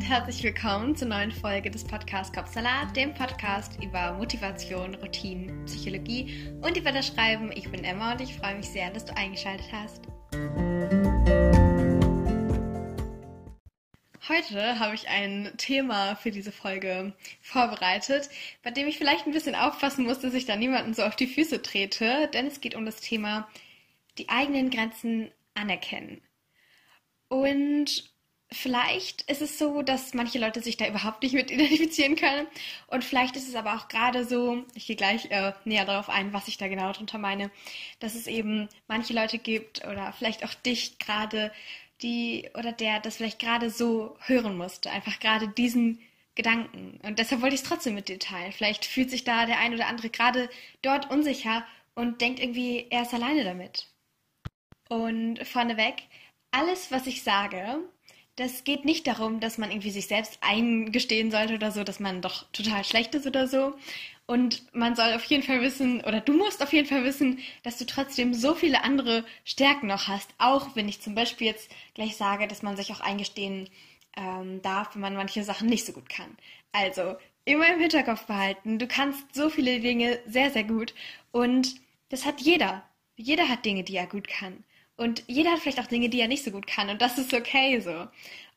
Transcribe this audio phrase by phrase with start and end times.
[0.00, 6.50] und herzlich willkommen zur neuen Folge des Podcasts Kopfsalat, dem Podcast über Motivation, Routinen, Psychologie
[6.62, 7.52] und über das Schreiben.
[7.52, 10.06] Ich bin Emma und ich freue mich sehr, dass du eingeschaltet hast.
[14.26, 17.12] Heute habe ich ein Thema für diese Folge
[17.42, 18.30] vorbereitet,
[18.62, 21.26] bei dem ich vielleicht ein bisschen aufpassen muss, dass ich da niemanden so auf die
[21.26, 23.50] Füße trete, denn es geht um das Thema
[24.16, 26.22] die eigenen Grenzen anerkennen.
[27.28, 28.10] Und
[28.52, 32.46] vielleicht ist es so, dass manche Leute sich da überhaupt nicht mit identifizieren können.
[32.88, 36.32] Und vielleicht ist es aber auch gerade so, ich gehe gleich äh, näher darauf ein,
[36.32, 37.50] was ich da genau darunter meine,
[38.00, 41.52] dass es eben manche Leute gibt oder vielleicht auch dich gerade,
[42.02, 46.00] die oder der das vielleicht gerade so hören musste, einfach gerade diesen
[46.34, 46.98] Gedanken.
[47.02, 48.52] Und deshalb wollte ich es trotzdem mit dir teilen.
[48.52, 50.48] Vielleicht fühlt sich da der ein oder andere gerade
[50.82, 53.88] dort unsicher und denkt irgendwie, er ist alleine damit.
[54.88, 56.02] Und vorneweg,
[56.50, 57.80] alles, was ich sage,
[58.40, 62.22] das geht nicht darum, dass man irgendwie sich selbst eingestehen sollte oder so, dass man
[62.22, 63.74] doch total schlecht ist oder so.
[64.24, 67.76] Und man soll auf jeden Fall wissen, oder du musst auf jeden Fall wissen, dass
[67.76, 70.30] du trotzdem so viele andere Stärken noch hast.
[70.38, 73.68] Auch wenn ich zum Beispiel jetzt gleich sage, dass man sich auch eingestehen
[74.16, 76.34] ähm, darf, wenn man manche Sachen nicht so gut kann.
[76.72, 80.94] Also immer im Hinterkopf behalten, du kannst so viele Dinge sehr, sehr gut.
[81.30, 81.74] Und
[82.08, 82.88] das hat jeder.
[83.16, 84.64] Jeder hat Dinge, die er gut kann.
[85.00, 86.90] Und jeder hat vielleicht auch Dinge, die er nicht so gut kann.
[86.90, 88.06] Und das ist okay so.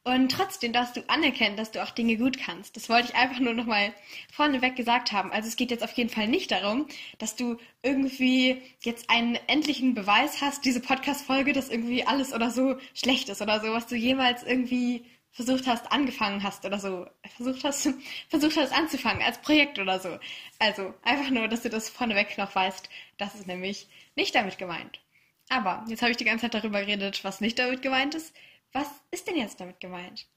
[0.03, 2.75] Und trotzdem darfst du anerkennen, dass du auch Dinge gut kannst.
[2.75, 3.93] Das wollte ich einfach nur nochmal
[4.29, 5.31] vorneweg gesagt haben.
[5.31, 9.93] Also es geht jetzt auf jeden Fall nicht darum, dass du irgendwie jetzt einen endlichen
[9.93, 13.95] Beweis hast, diese Podcast-Folge, dass irgendwie alles oder so schlecht ist oder so, was du
[13.95, 17.87] jemals irgendwie versucht hast, angefangen hast oder so, versucht hast,
[18.27, 20.19] versucht hast anzufangen als Projekt oder so.
[20.59, 22.89] Also einfach nur, dass du das vorneweg noch weißt.
[23.17, 25.02] Das ist nämlich nicht damit gemeint.
[25.49, 28.33] Aber jetzt habe ich die ganze Zeit darüber geredet, was nicht damit gemeint ist.
[28.71, 30.27] Was ist denn jetzt damit gemeint?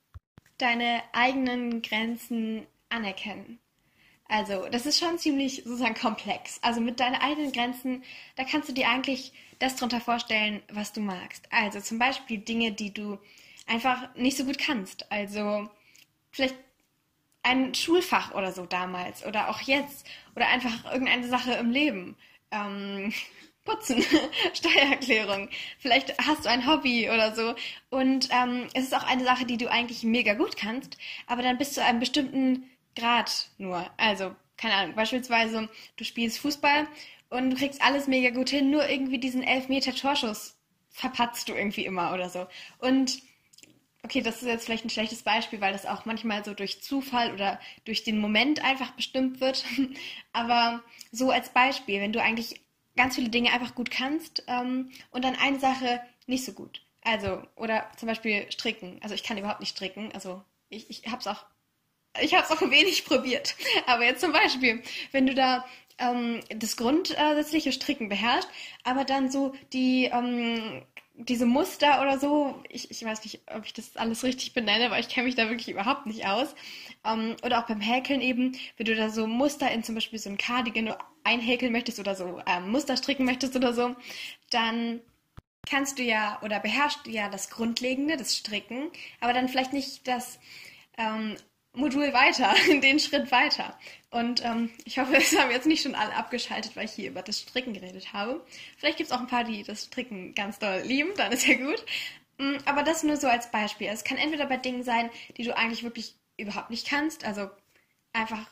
[0.58, 3.58] Deine eigenen Grenzen anerkennen.
[4.28, 6.58] Also, das ist schon ziemlich sozusagen komplex.
[6.62, 8.02] Also mit deinen eigenen Grenzen,
[8.34, 11.50] da kannst du dir eigentlich das drunter vorstellen, was du magst.
[11.52, 13.18] Also zum Beispiel Dinge, die du
[13.66, 15.10] einfach nicht so gut kannst.
[15.12, 15.68] Also
[16.30, 16.56] vielleicht
[17.42, 22.16] ein Schulfach oder so damals oder auch jetzt oder einfach irgendeine Sache im Leben.
[22.50, 23.12] Ähm,
[23.66, 24.02] Putzen,
[24.54, 25.50] Steuererklärung.
[25.78, 27.54] Vielleicht hast du ein Hobby oder so.
[27.90, 30.96] Und ähm, es ist auch eine Sache, die du eigentlich mega gut kannst,
[31.26, 33.90] aber dann bis zu einem bestimmten Grad nur.
[33.98, 36.88] Also, keine Ahnung, beispielsweise du spielst Fußball
[37.28, 40.56] und du kriegst alles mega gut hin, nur irgendwie diesen Elfmeter-Torschuss
[40.88, 42.46] verpatzt du irgendwie immer oder so.
[42.78, 43.20] Und
[44.02, 47.34] okay, das ist jetzt vielleicht ein schlechtes Beispiel, weil das auch manchmal so durch Zufall
[47.34, 49.64] oder durch den Moment einfach bestimmt wird.
[50.32, 50.82] Aber
[51.12, 52.60] so als Beispiel, wenn du eigentlich
[52.96, 56.82] ganz viele Dinge einfach gut kannst ähm, und dann eine Sache nicht so gut.
[57.02, 58.98] Also, oder zum Beispiel stricken.
[59.02, 60.10] Also ich kann überhaupt nicht stricken.
[60.12, 61.44] Also ich, ich habe es auch,
[62.20, 63.54] ich habe es auch wenig probiert.
[63.86, 65.64] Aber jetzt zum Beispiel, wenn du da
[65.98, 68.48] ähm, das grundsätzliche Stricken beherrschst,
[68.84, 70.82] aber dann so die ähm,
[71.18, 75.00] diese Muster oder so, ich, ich weiß nicht, ob ich das alles richtig benenne, weil
[75.00, 76.54] ich kenne mich da wirklich überhaupt nicht aus.
[77.04, 80.28] Ähm, oder auch beim Häkeln eben, wenn du da so Muster in zum Beispiel so
[80.28, 83.96] ein Cardigan einhäkeln möchtest oder so ähm, Muster stricken möchtest oder so,
[84.50, 85.00] dann
[85.68, 88.90] kannst du ja oder beherrschst du ja das Grundlegende, das Stricken,
[89.20, 90.38] aber dann vielleicht nicht das
[90.98, 91.36] ähm,
[91.72, 93.78] Modul weiter, den Schritt weiter.
[94.16, 97.20] Und ähm, ich hoffe, es haben jetzt nicht schon alle abgeschaltet, weil ich hier über
[97.20, 98.42] das Stricken geredet habe.
[98.78, 101.56] Vielleicht gibt es auch ein paar, die das Stricken ganz doll lieben, dann ist ja
[101.56, 101.84] gut.
[102.38, 103.88] Mm, aber das nur so als Beispiel.
[103.88, 107.50] Es kann entweder bei Dingen sein, die du eigentlich wirklich überhaupt nicht kannst, also
[108.14, 108.48] einfach,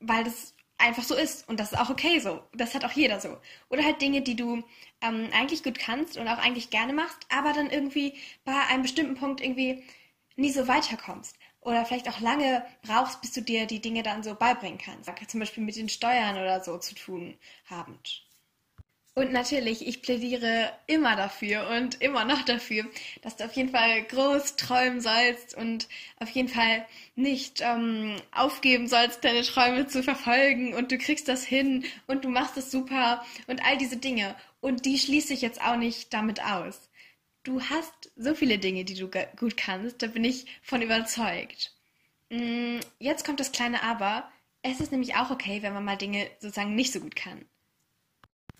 [0.00, 2.42] weil das einfach so ist und das ist auch okay so.
[2.54, 3.36] Das hat auch jeder so.
[3.68, 4.64] Oder halt Dinge, die du
[5.02, 9.16] ähm, eigentlich gut kannst und auch eigentlich gerne machst, aber dann irgendwie bei einem bestimmten
[9.16, 9.84] Punkt irgendwie
[10.36, 14.34] nie so weiterkommst oder vielleicht auch lange brauchst, bis du dir die Dinge dann so
[14.34, 15.10] beibringen kannst.
[15.28, 17.36] Zum Beispiel mit den Steuern oder so zu tun
[17.68, 18.24] habend.
[19.18, 22.84] Und natürlich, ich plädiere immer dafür und immer noch dafür,
[23.20, 25.88] dass du auf jeden Fall groß träumen sollst und
[26.20, 31.42] auf jeden Fall nicht ähm, aufgeben sollst, deine Träume zu verfolgen und du kriegst das
[31.42, 34.36] hin und du machst es super und all diese Dinge.
[34.60, 36.87] Und die schließe ich jetzt auch nicht damit aus
[37.48, 41.72] du hast so viele Dinge, die du gut kannst, da bin ich von überzeugt.
[42.28, 44.30] Mm, jetzt kommt das kleine Aber.
[44.62, 47.46] Es ist nämlich auch okay, wenn man mal Dinge sozusagen nicht so gut kann.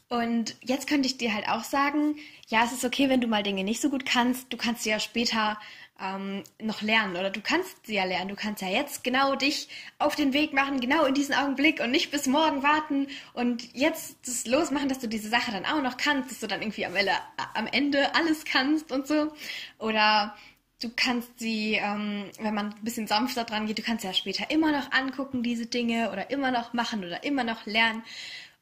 [0.09, 2.17] Und jetzt könnte ich dir halt auch sagen,
[2.49, 4.51] ja, es ist okay, wenn du mal Dinge nicht so gut kannst.
[4.51, 5.59] Du kannst sie ja später
[6.01, 8.29] ähm, noch lernen oder du kannst sie ja lernen.
[8.29, 9.69] Du kannst ja jetzt genau dich
[9.99, 14.17] auf den Weg machen, genau in diesen Augenblick und nicht bis morgen warten und jetzt
[14.27, 16.95] das losmachen, dass du diese Sache dann auch noch kannst, dass du dann irgendwie am
[16.95, 17.13] Ende,
[17.55, 19.33] am Ende alles kannst und so.
[19.79, 20.37] Oder
[20.81, 24.51] du kannst sie, ähm, wenn man ein bisschen sanfter dran geht, du kannst ja später
[24.51, 28.05] immer noch angucken, diese Dinge, oder immer noch machen oder immer noch lernen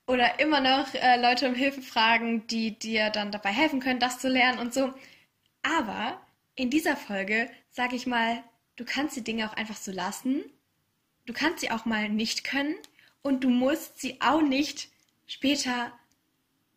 [0.06, 4.18] oder immer noch äh, Leute um Hilfe fragen, die dir dann dabei helfen können, das
[4.18, 4.94] zu lernen und so.
[5.62, 6.20] Aber
[6.56, 8.42] in dieser Folge sage ich mal,
[8.76, 10.44] du kannst die Dinge auch einfach so lassen.
[11.26, 12.74] Du kannst sie auch mal nicht können
[13.22, 14.88] und du musst sie auch nicht
[15.26, 15.92] später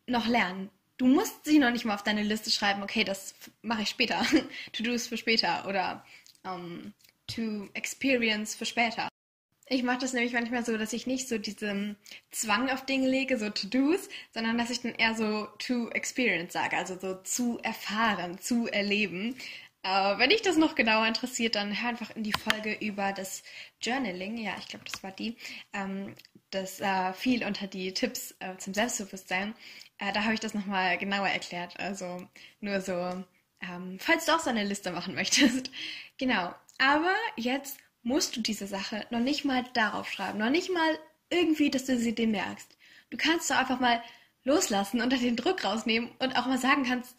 [0.06, 0.70] noch lernen.
[0.96, 4.22] Du musst sie noch nicht mal auf deine Liste schreiben, okay, das mache ich später.
[4.72, 6.04] To-Dos für später oder
[6.44, 6.94] um, ähm,
[7.28, 9.08] To Experience für später.
[9.66, 11.96] Ich mache das nämlich manchmal so, dass ich nicht so diesen
[12.32, 16.76] Zwang auf Dinge lege, so To-Dos, sondern dass ich dann eher so To Experience sage,
[16.76, 19.36] also so zu erfahren, zu erleben.
[19.82, 23.42] Äh, wenn dich das noch genauer interessiert, dann hör einfach in die Folge über das
[23.80, 24.36] Journaling.
[24.36, 25.36] Ja, ich glaube, das war die.
[25.72, 26.14] Ähm,
[26.50, 29.54] das äh, fiel unter die Tipps äh, zum Selbstbewusstsein.
[29.98, 31.78] Äh, da habe ich das nochmal genauer erklärt.
[31.80, 32.26] Also
[32.60, 33.24] nur so,
[33.62, 35.70] ähm, falls du auch so eine Liste machen möchtest.
[36.18, 36.54] genau.
[36.78, 40.38] Aber jetzt musst du diese Sache noch nicht mal darauf schreiben.
[40.38, 40.98] Noch nicht mal
[41.30, 42.76] irgendwie, dass du sie dir merkst.
[43.10, 44.02] Du kannst doch einfach mal
[44.44, 47.16] loslassen und den Druck rausnehmen und auch mal sagen kannst,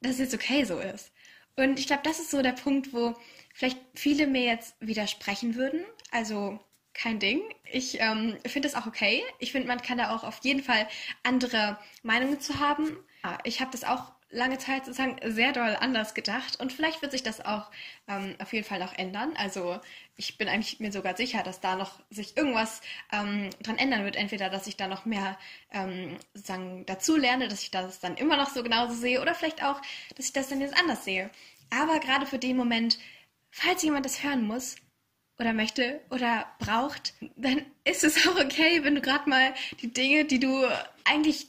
[0.00, 1.12] dass es jetzt okay so ist.
[1.58, 3.16] Und ich glaube, das ist so der Punkt, wo
[3.52, 5.84] vielleicht viele mir jetzt widersprechen würden.
[6.12, 6.60] Also
[6.94, 7.40] kein Ding.
[7.72, 9.24] Ich ähm, finde es auch okay.
[9.40, 10.86] Ich finde, man kann da auch auf jeden Fall
[11.24, 12.96] andere Meinungen zu haben.
[13.42, 17.22] Ich habe das auch lange Zeit sozusagen sehr doll anders gedacht und vielleicht wird sich
[17.22, 17.70] das auch
[18.08, 19.34] ähm, auf jeden Fall noch ändern.
[19.36, 19.80] Also
[20.16, 22.82] ich bin eigentlich mir sogar sicher, dass da noch sich irgendwas
[23.12, 24.16] ähm, dran ändern wird.
[24.16, 25.38] Entweder, dass ich da noch mehr
[25.72, 29.64] ähm, sozusagen dazu lerne, dass ich das dann immer noch so genauso sehe oder vielleicht
[29.64, 29.80] auch,
[30.16, 31.30] dass ich das dann jetzt anders sehe.
[31.70, 32.98] Aber gerade für den Moment,
[33.50, 34.76] falls jemand das hören muss,
[35.38, 40.24] oder möchte oder braucht, dann ist es auch okay, wenn du gerade mal die Dinge,
[40.24, 40.66] die du
[41.04, 41.48] eigentlich,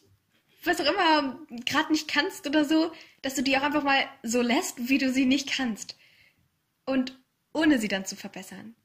[0.64, 2.92] was auch immer, gerade nicht kannst oder so,
[3.22, 5.98] dass du die auch einfach mal so lässt, wie du sie nicht kannst.
[6.86, 7.18] Und
[7.54, 8.76] ohne sie dann zu verbessern.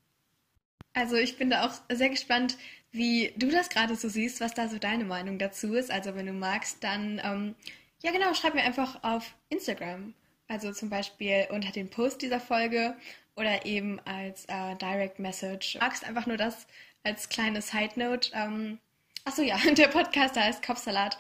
[0.92, 2.56] Also ich bin da auch sehr gespannt,
[2.92, 5.90] wie du das gerade so siehst, was da so deine Meinung dazu ist.
[5.90, 7.54] Also wenn du magst, dann ähm,
[8.02, 10.14] ja genau, schreib mir einfach auf Instagram.
[10.46, 12.96] Also zum Beispiel unter dem Post dieser Folge
[13.34, 15.78] oder eben als äh, Direct Message.
[15.80, 16.66] Magst einfach nur das
[17.02, 18.30] als kleine Side Note.
[18.34, 18.78] Ähm,
[19.24, 21.18] achso, ja, der Podcast heißt Kopfsalat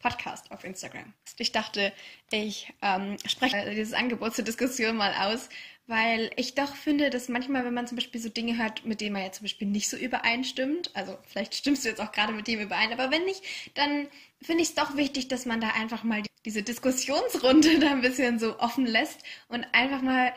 [0.00, 1.12] Podcast auf Instagram.
[1.38, 1.92] Ich dachte,
[2.30, 5.48] ich ähm, spreche dieses Angebot zur Diskussion mal aus,
[5.86, 9.12] weil ich doch finde, dass manchmal, wenn man zum Beispiel so Dinge hört, mit denen
[9.12, 12.48] man ja zum Beispiel nicht so übereinstimmt, also vielleicht stimmst du jetzt auch gerade mit
[12.48, 13.42] dem überein, aber wenn nicht,
[13.74, 14.08] dann
[14.42, 18.38] finde ich es doch wichtig, dass man da einfach mal diese Diskussionsrunde da ein bisschen
[18.38, 20.32] so offen lässt und einfach mal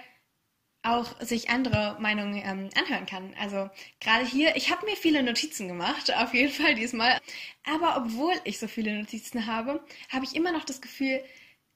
[0.83, 3.33] auch sich andere Meinungen ähm, anhören kann.
[3.39, 7.19] Also gerade hier, ich habe mir viele Notizen gemacht, auf jeden Fall diesmal.
[7.65, 11.23] Aber obwohl ich so viele Notizen habe, habe ich immer noch das Gefühl,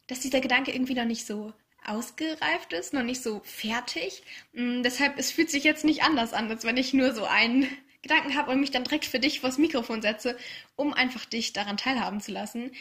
[0.08, 1.54] dass dieser Gedanke irgendwie noch nicht so
[1.86, 4.24] ausgereift ist, noch nicht so fertig.
[4.54, 7.68] Mm, deshalb, es fühlt sich jetzt nicht anders an, als wenn ich nur so einen
[8.02, 10.38] Gedanken habe und mich dann direkt für dich vors Mikrofon setze,
[10.76, 12.72] um einfach dich daran teilhaben zu lassen.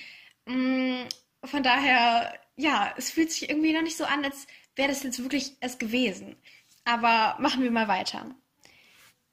[0.47, 1.03] Mm,
[1.45, 4.47] von daher, ja, es fühlt sich irgendwie noch nicht so an, als
[4.77, 6.37] wäre das jetzt wirklich es gewesen.
[6.85, 8.35] Aber machen wir mal weiter.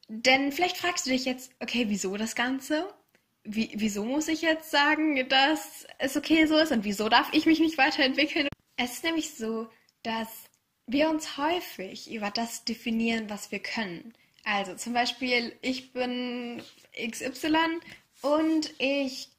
[0.07, 2.93] Denn vielleicht fragst du dich jetzt, okay, wieso das Ganze?
[3.43, 7.45] Wie, wieso muss ich jetzt sagen, dass es okay so ist und wieso darf ich
[7.45, 8.47] mich nicht weiterentwickeln?
[8.75, 9.69] Es ist nämlich so,
[10.03, 10.27] dass
[10.87, 14.13] wir uns häufig über das definieren, was wir können.
[14.43, 16.63] Also zum Beispiel, ich bin
[16.95, 17.79] XY
[18.21, 19.29] und ich,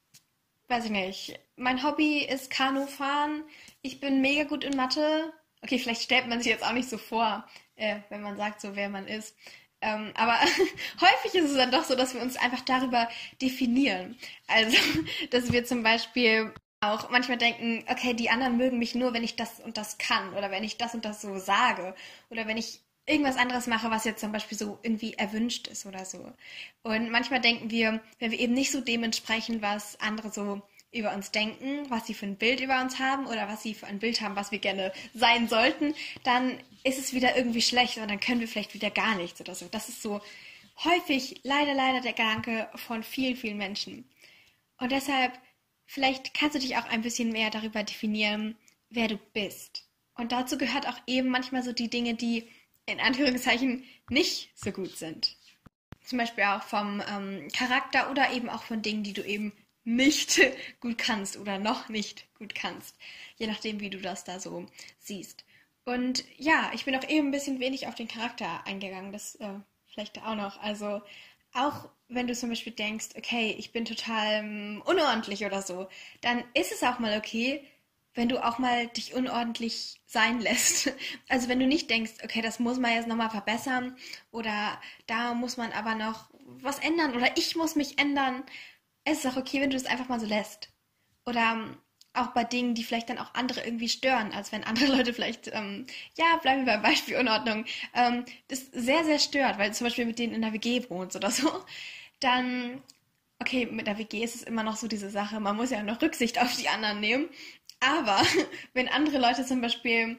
[0.69, 3.43] weiß ich nicht, mein Hobby ist Kanufahren,
[3.81, 6.97] ich bin mega gut in Mathe, Okay, vielleicht stellt man sich jetzt auch nicht so
[6.97, 9.35] vor, äh, wenn man sagt, so wer man ist.
[9.81, 10.39] Ähm, aber
[11.01, 13.09] häufig ist es dann doch so, dass wir uns einfach darüber
[13.41, 14.17] definieren.
[14.47, 14.77] Also,
[15.31, 19.35] dass wir zum Beispiel auch manchmal denken, okay, die anderen mögen mich nur, wenn ich
[19.35, 21.95] das und das kann oder wenn ich das und das so sage
[22.29, 26.05] oder wenn ich irgendwas anderes mache, was jetzt zum Beispiel so irgendwie erwünscht ist oder
[26.05, 26.33] so.
[26.83, 30.61] Und manchmal denken wir, wenn wir eben nicht so dementsprechend, was andere so
[30.91, 33.87] über uns denken, was sie für ein Bild über uns haben oder was sie für
[33.87, 38.09] ein Bild haben, was wir gerne sein sollten, dann ist es wieder irgendwie schlecht und
[38.09, 39.67] dann können wir vielleicht wieder gar nichts oder so.
[39.71, 40.21] Das ist so
[40.83, 44.09] häufig leider, leider der Gedanke von vielen, vielen Menschen.
[44.77, 45.31] Und deshalb,
[45.85, 48.57] vielleicht kannst du dich auch ein bisschen mehr darüber definieren,
[48.89, 49.87] wer du bist.
[50.15, 52.47] Und dazu gehört auch eben manchmal so die Dinge, die
[52.85, 55.37] in Anführungszeichen nicht so gut sind.
[56.03, 60.39] Zum Beispiel auch vom ähm, Charakter oder eben auch von Dingen, die du eben nicht
[60.79, 62.95] gut kannst oder noch nicht gut kannst.
[63.37, 64.65] Je nachdem, wie du das da so
[64.99, 65.45] siehst.
[65.85, 69.11] Und ja, ich bin auch eben ein bisschen wenig auf den Charakter eingegangen.
[69.11, 70.61] Das äh, vielleicht auch noch.
[70.61, 71.01] Also
[71.53, 75.87] auch wenn du zum Beispiel denkst, okay, ich bin total um, ähm, unordentlich oder so,
[76.21, 77.65] dann ist es auch mal okay,
[78.13, 80.93] wenn du auch mal dich unordentlich sein lässt.
[81.29, 83.95] Also wenn du nicht denkst, okay, das muss man jetzt nochmal verbessern
[84.31, 88.43] oder da muss man aber noch was ändern oder ich muss mich ändern.
[89.03, 90.69] Es ist auch okay, wenn du es einfach mal so lässt.
[91.25, 91.77] Oder ähm,
[92.13, 95.47] auch bei Dingen, die vielleicht dann auch andere irgendwie stören, als wenn andere Leute vielleicht,
[95.53, 95.85] ähm,
[96.17, 100.19] ja, bleiben wir beim Beispiel Unordnung, ähm, das sehr, sehr stört, weil zum Beispiel mit
[100.19, 101.49] denen in der WG wohnst oder so,
[102.19, 102.81] dann,
[103.39, 106.01] okay, mit der WG ist es immer noch so diese Sache, man muss ja noch
[106.01, 107.29] Rücksicht auf die anderen nehmen,
[107.79, 108.21] aber
[108.73, 110.17] wenn andere Leute zum Beispiel,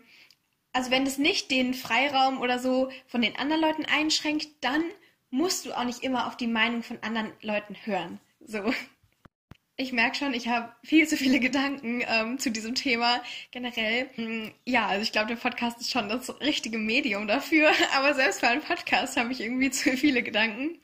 [0.73, 4.83] also wenn es nicht den Freiraum oder so von den anderen Leuten einschränkt, dann
[5.31, 8.21] musst du auch nicht immer auf die Meinung von anderen Leuten hören.
[8.47, 8.73] So.
[9.77, 14.11] Ich merke schon, ich habe viel zu viele Gedanken ähm, zu diesem Thema generell.
[14.15, 18.41] Hm, ja, also ich glaube, der Podcast ist schon das richtige Medium dafür, aber selbst
[18.41, 20.81] für einen Podcast habe ich irgendwie zu viele Gedanken.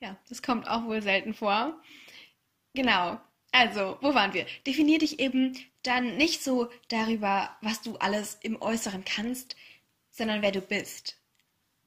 [0.00, 1.80] Ja, das kommt auch wohl selten vor.
[2.74, 3.18] Genau.
[3.52, 4.46] Also, wo waren wir?
[4.66, 9.56] Definier dich eben dann nicht so darüber, was du alles im Äußeren kannst,
[10.10, 11.18] sondern wer du bist.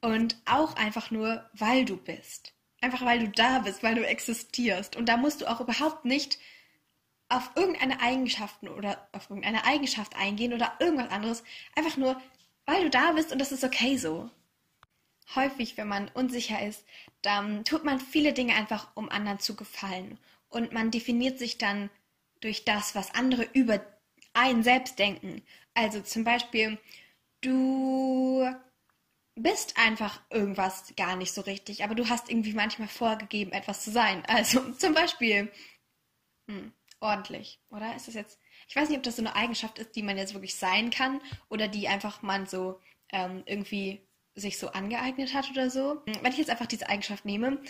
[0.00, 2.54] Und auch einfach nur, weil du bist.
[2.80, 4.96] Einfach weil du da bist, weil du existierst.
[4.96, 6.38] Und da musst du auch überhaupt nicht
[7.28, 11.44] auf irgendeine Eigenschaften oder auf irgendeine Eigenschaft eingehen oder irgendwas anderes.
[11.76, 12.20] Einfach nur,
[12.66, 14.30] weil du da bist und das ist okay so.
[15.34, 16.84] Häufig, wenn man unsicher ist,
[17.22, 20.18] dann tut man viele Dinge einfach, um anderen zu gefallen.
[20.48, 21.88] Und man definiert sich dann
[22.40, 23.80] durch das, was andere über
[24.32, 25.42] einen selbst denken.
[25.74, 26.78] Also zum Beispiel,
[27.42, 28.44] du
[29.42, 33.90] bist einfach irgendwas gar nicht so richtig, aber du hast irgendwie manchmal vorgegeben, etwas zu
[33.90, 34.22] sein.
[34.28, 35.50] Also zum Beispiel
[36.48, 37.94] hm, ordentlich, oder?
[37.96, 38.38] Ist das jetzt?
[38.68, 41.20] Ich weiß nicht, ob das so eine Eigenschaft ist, die man jetzt wirklich sein kann
[41.48, 42.80] oder die einfach man so
[43.12, 46.02] ähm, irgendwie sich so angeeignet hat oder so.
[46.06, 47.60] Wenn ich jetzt einfach diese Eigenschaft nehme,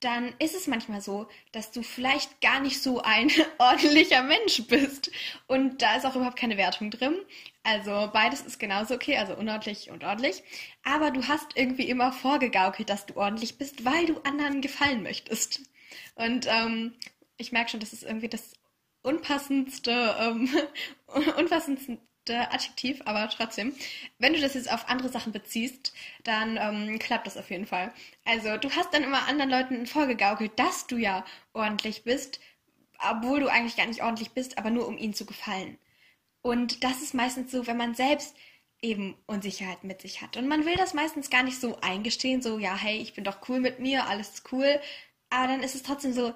[0.00, 5.10] dann ist es manchmal so, dass du vielleicht gar nicht so ein ordentlicher Mensch bist.
[5.46, 7.16] Und da ist auch überhaupt keine Wertung drin.
[7.62, 10.42] Also beides ist genauso okay, also unordentlich und ordentlich.
[10.82, 15.62] Aber du hast irgendwie immer vorgegaukelt, dass du ordentlich bist, weil du anderen gefallen möchtest.
[16.14, 16.94] Und ähm,
[17.36, 18.52] ich merke schon, das ist irgendwie das
[19.02, 20.48] unpassendste, ähm,
[21.38, 21.98] unpassendste
[22.30, 23.74] Adjektiv, aber trotzdem.
[24.18, 27.92] Wenn du das jetzt auf andere Sachen beziehst, dann ähm, klappt das auf jeden Fall.
[28.24, 32.40] Also du hast dann immer anderen Leuten vorgegaukelt, dass du ja ordentlich bist,
[32.98, 35.78] obwohl du eigentlich gar nicht ordentlich bist, aber nur um ihnen zu gefallen.
[36.42, 38.36] Und das ist meistens so, wenn man selbst
[38.82, 40.36] eben Unsicherheit mit sich hat.
[40.36, 43.48] Und man will das meistens gar nicht so eingestehen, so, ja, hey, ich bin doch
[43.48, 44.80] cool mit mir, alles ist cool.
[45.30, 46.34] Aber dann ist es trotzdem so,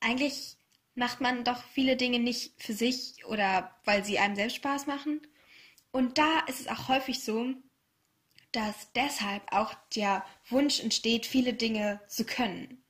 [0.00, 0.56] eigentlich
[0.94, 5.20] macht man doch viele Dinge nicht für sich oder weil sie einem selbst Spaß machen.
[5.90, 7.54] Und da ist es auch häufig so,
[8.52, 12.82] dass deshalb auch der Wunsch entsteht, viele Dinge zu können.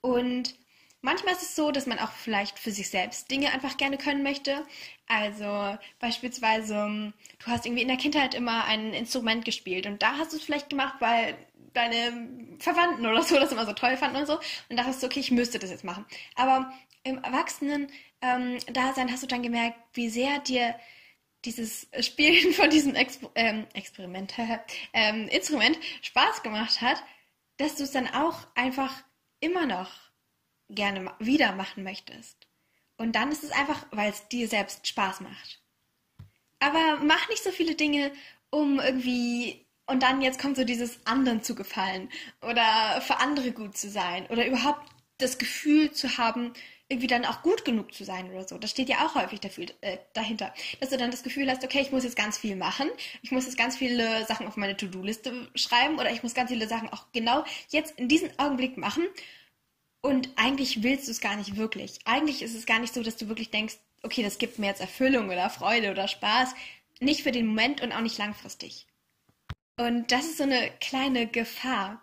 [0.00, 0.54] Und
[1.00, 4.22] manchmal ist es so, dass man auch vielleicht für sich selbst Dinge einfach gerne können
[4.22, 4.64] möchte.
[5.08, 10.32] Also beispielsweise, du hast irgendwie in der Kindheit immer ein Instrument gespielt und da hast
[10.32, 11.36] du es vielleicht gemacht, weil
[11.74, 14.38] deine Verwandten oder so das immer so toll fanden und so.
[14.68, 16.04] Und dachtest du, okay, ich müsste das jetzt machen.
[16.34, 16.72] Aber
[17.04, 20.74] im Erwachsenen-Dasein ähm, hast du dann gemerkt, wie sehr dir
[21.44, 24.34] dieses Spielen von diesem Exper ähm, Experiment,
[24.92, 27.02] ähm, Instrument Spaß gemacht hat,
[27.56, 29.02] dass du es dann auch einfach
[29.40, 29.90] immer noch
[30.68, 32.46] gerne wieder machen möchtest.
[32.96, 35.60] Und dann ist es einfach, weil es dir selbst Spaß macht.
[36.60, 38.12] Aber mach nicht so viele Dinge,
[38.50, 42.08] um irgendwie und dann jetzt kommt so dieses anderen zu gefallen
[42.40, 46.52] oder für andere gut zu sein oder überhaupt das Gefühl zu haben,
[46.88, 48.58] irgendwie dann auch gut genug zu sein oder so.
[48.58, 50.52] Das steht ja auch häufig dafür, äh, dahinter.
[50.80, 52.88] Dass du dann das Gefühl hast, okay, ich muss jetzt ganz viel machen.
[53.22, 56.68] Ich muss jetzt ganz viele Sachen auf meine To-Do-Liste schreiben oder ich muss ganz viele
[56.68, 59.04] Sachen auch genau jetzt in diesem Augenblick machen.
[60.02, 62.00] Und eigentlich willst du es gar nicht wirklich.
[62.04, 64.80] Eigentlich ist es gar nicht so, dass du wirklich denkst, okay, das gibt mir jetzt
[64.80, 66.54] Erfüllung oder Freude oder Spaß.
[67.00, 68.86] Nicht für den Moment und auch nicht langfristig.
[69.82, 72.02] Und das ist so eine kleine Gefahr,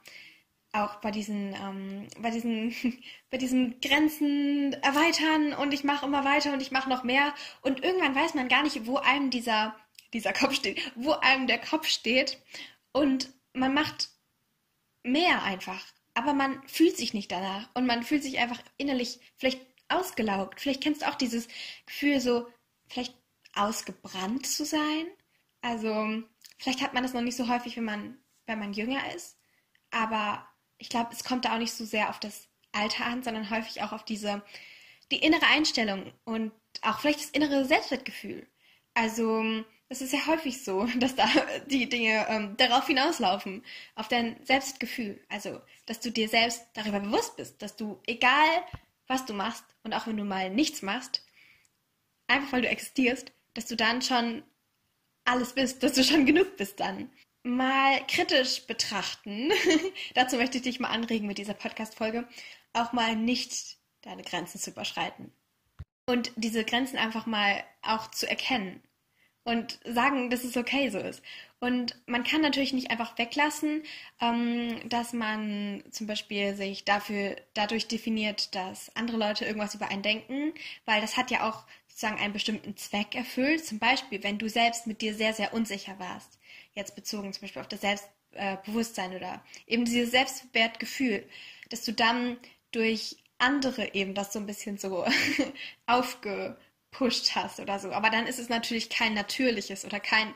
[0.72, 2.76] auch bei diesen, ähm, bei diesen,
[3.30, 7.84] bei diesen Grenzen erweitern und ich mache immer weiter und ich mache noch mehr und
[7.84, 9.76] irgendwann weiß man gar nicht, wo einem dieser,
[10.14, 12.40] dieser Kopf steht, wo einem der Kopf steht
[12.92, 14.10] und man macht
[15.04, 15.84] mehr einfach,
[16.14, 20.62] aber man fühlt sich nicht danach und man fühlt sich einfach innerlich vielleicht ausgelaugt.
[20.62, 21.48] Vielleicht kennst du auch dieses
[21.88, 22.48] Gefühl, so
[22.88, 23.16] vielleicht
[23.56, 25.08] ausgebrannt zu sein.
[25.62, 26.24] Also
[26.60, 29.40] vielleicht hat man das noch nicht so häufig, wenn man, wenn man jünger ist,
[29.90, 30.48] aber
[30.78, 33.82] ich glaube, es kommt da auch nicht so sehr auf das Alter an, sondern häufig
[33.82, 34.44] auch auf diese,
[35.12, 36.52] die innere Einstellung und
[36.82, 38.48] auch vielleicht das innere Selbstwertgefühl.
[38.94, 41.28] Also, es ist ja häufig so, dass da
[41.68, 43.64] die Dinge ähm, darauf hinauslaufen,
[43.96, 45.20] auf dein Selbstgefühl.
[45.30, 48.64] Also, dass du dir selbst darüber bewusst bist, dass du, egal
[49.08, 51.26] was du machst und auch wenn du mal nichts machst,
[52.28, 54.44] einfach weil du existierst, dass du dann schon
[55.30, 57.10] alles bist, dass du schon genug bist dann.
[57.44, 59.52] Mal kritisch betrachten.
[60.14, 62.28] Dazu möchte ich dich mal anregen mit dieser Podcast-Folge,
[62.74, 65.32] auch mal nicht deine Grenzen zu überschreiten.
[66.06, 68.82] Und diese Grenzen einfach mal auch zu erkennen
[69.44, 71.24] und sagen, dass es okay so ist.
[71.60, 73.84] Und man kann natürlich nicht einfach weglassen,
[74.22, 80.04] ähm, dass man zum Beispiel sich dafür dadurch definiert, dass andere Leute irgendwas über einen
[80.04, 80.54] denken,
[80.86, 81.66] weil das hat ja auch
[82.00, 83.66] sozusagen einen bestimmten Zweck erfüllt.
[83.66, 86.40] Zum Beispiel, wenn du selbst mit dir sehr, sehr unsicher warst,
[86.74, 91.28] jetzt bezogen zum Beispiel auf das Selbstbewusstsein oder eben dieses Selbstwertgefühl,
[91.70, 92.38] dass du dann
[92.72, 95.06] durch andere eben das so ein bisschen so
[95.88, 96.58] aufge
[96.92, 97.92] gepusht hast oder so.
[97.92, 100.34] Aber dann ist es natürlich kein natürliches oder kein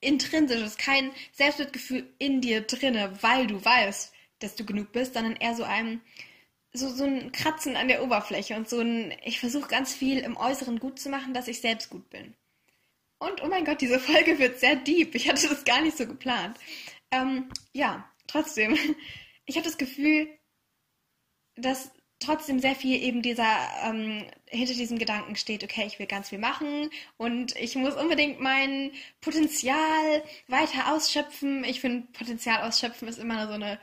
[0.00, 5.54] intrinsisches, kein Selbstwertgefühl in dir drinne, weil du weißt, dass du genug bist, sondern eher
[5.56, 6.00] so ein
[6.72, 10.36] so, so ein Kratzen an der Oberfläche und so ein, ich versuche ganz viel im
[10.36, 12.34] Äußeren gut zu machen, dass ich selbst gut bin.
[13.18, 15.14] Und oh mein Gott, diese Folge wird sehr deep.
[15.14, 16.56] Ich hatte das gar nicht so geplant.
[17.10, 18.76] Ähm, ja, trotzdem.
[19.50, 20.28] Ich habe das Gefühl,
[21.56, 23.46] dass trotzdem sehr viel eben dieser
[23.84, 28.40] ähm, hinter diesem Gedanken steht, okay, ich will ganz viel machen und ich muss unbedingt
[28.40, 31.64] mein Potenzial weiter ausschöpfen.
[31.64, 33.80] Ich finde, Potenzial ausschöpfen ist immer so eine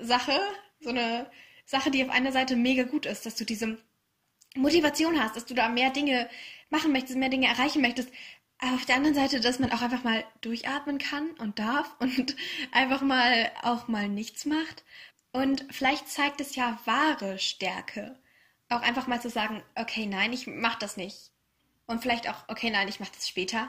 [0.00, 0.40] Sache,
[0.80, 1.30] so eine
[1.66, 3.76] Sache, die auf einer Seite mega gut ist, dass du diese
[4.54, 6.30] Motivation hast, dass du da mehr Dinge
[6.70, 8.08] machen möchtest, mehr Dinge erreichen möchtest.
[8.58, 12.36] Aber auf der anderen Seite, dass man auch einfach mal durchatmen kann und darf und
[12.72, 14.84] einfach mal auch mal nichts macht
[15.36, 18.18] und vielleicht zeigt es ja wahre Stärke.
[18.70, 21.30] Auch einfach mal zu sagen, okay, nein, ich mach das nicht.
[21.86, 23.68] Und vielleicht auch, okay, nein, ich mach das später.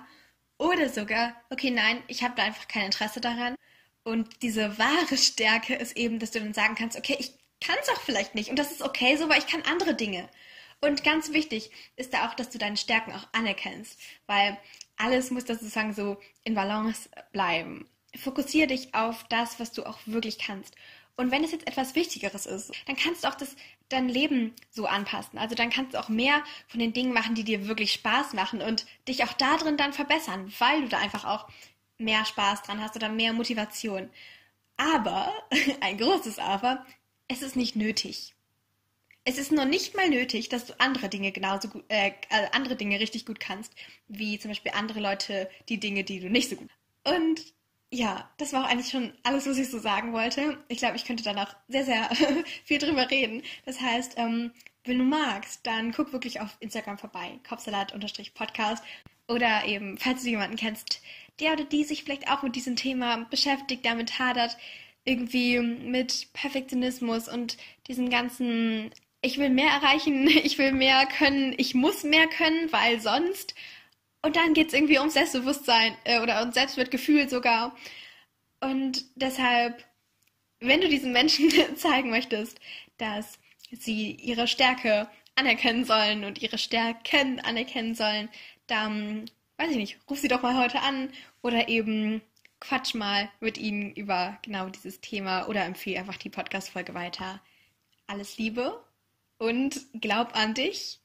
[0.58, 3.56] Oder sogar, okay, nein, ich habe da einfach kein Interesse daran.
[4.06, 7.90] Und diese wahre Stärke ist eben, dass du dann sagen kannst, okay, ich kann es
[7.90, 8.50] auch vielleicht nicht.
[8.50, 10.30] Und das ist okay so, weil ich kann andere Dinge.
[10.80, 14.00] Und ganz wichtig ist da auch, dass du deine Stärken auch anerkennst.
[14.28, 14.58] Weil
[14.96, 17.88] alles muss da sozusagen so in Balance bleiben.
[18.16, 20.76] Fokussiere dich auf das, was du auch wirklich kannst.
[21.16, 23.56] Und wenn es jetzt etwas Wichtigeres ist, dann kannst du auch das,
[23.90, 25.40] dein Leben so anpassen.
[25.40, 28.62] Also dann kannst du auch mehr von den Dingen machen, die dir wirklich Spaß machen
[28.62, 31.48] und dich auch darin dann verbessern, weil du da einfach auch
[31.98, 34.12] mehr Spaß dran hast oder mehr Motivation.
[34.78, 35.34] Aber,
[35.82, 36.86] ein großes Aber,
[37.28, 38.34] es ist nicht nötig.
[39.24, 42.78] Es ist noch nicht mal nötig, dass du andere Dinge genauso gut, äh, äh andere
[42.78, 43.74] Dinge richtig gut kannst,
[44.08, 46.70] wie zum Beispiel andere Leute die Dinge, die du nicht so gut.
[47.04, 47.42] Und
[47.92, 50.58] ja, das war auch eigentlich schon alles, was ich so sagen wollte.
[50.68, 52.10] Ich glaube, ich könnte danach sehr, sehr
[52.66, 53.44] viel drüber reden.
[53.66, 54.52] Das heißt, ähm,
[54.84, 58.84] wenn du magst, dann guck wirklich auf Instagram vorbei, Kopfsalat-Podcast.
[59.28, 61.02] Oder eben, falls du jemanden kennst,
[61.40, 64.58] der oder die sich vielleicht auch mit diesem Thema beschäftigt, damit hadert,
[65.08, 68.92] irgendwie mit Perfektionismus und diesen ganzen,
[69.22, 73.56] ich will mehr erreichen, ich will mehr können, ich muss mehr können, weil sonst
[74.22, 77.76] und dann geht es irgendwie ums Selbstbewusstsein äh, oder ums Selbstwertgefühl sogar.
[78.60, 79.86] Und deshalb,
[80.60, 82.60] wenn du diesen Menschen zeigen möchtest,
[82.98, 83.40] dass
[83.72, 88.28] sie ihre Stärke anerkennen sollen und ihre Stärken anerkennen sollen,
[88.66, 91.10] dann, weiß ich nicht, ruf sie doch mal heute an
[91.42, 92.22] oder eben
[92.60, 97.42] quatsch mal mit ihnen über genau dieses Thema oder empfehle einfach die Podcast-Folge weiter.
[98.08, 98.84] Alles Liebe
[99.38, 101.00] und glaub an dich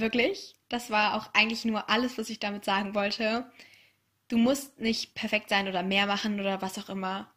[0.00, 0.54] Wirklich.
[0.68, 3.50] Das war auch eigentlich nur alles, was ich damit sagen wollte.
[4.28, 7.32] Du musst nicht perfekt sein oder mehr machen oder was auch immer.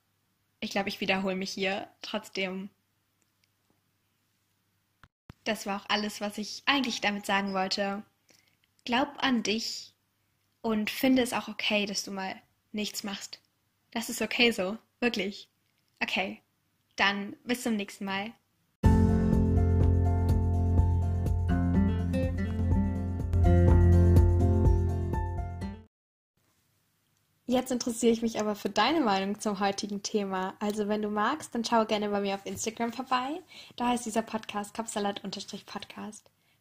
[0.60, 1.88] Ich glaube, ich wiederhole mich hier.
[2.02, 2.70] Trotzdem.
[5.44, 8.04] Das war auch alles, was ich eigentlich damit sagen wollte.
[8.86, 9.96] Glaub an dich
[10.62, 12.40] und finde es auch okay, dass du mal
[12.72, 13.40] nichts machst.
[13.92, 14.78] Das ist okay so.
[15.00, 15.50] Wirklich.
[16.00, 16.42] Okay.
[16.96, 18.34] Dann bis zum nächsten Mal.
[27.52, 30.54] Jetzt interessiere ich mich aber für deine Meinung zum heutigen Thema.
[30.60, 33.42] Also wenn du magst, dann schau gerne bei mir auf Instagram vorbei.
[33.76, 36.32] Da heißt dieser Podcast Kopfsalat-Podcast.